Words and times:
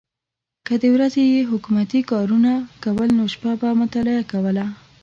که 0.65 0.73
د 0.81 0.83
ورځې 0.95 1.21
یې 1.33 1.41
حکومتي 1.51 2.01
کارونه 2.11 2.51
کول 2.83 3.09
نو 3.17 3.23
شپه 3.33 3.51
به 3.59 3.69
مطالعه 3.81 4.21
کوله. 4.31 4.65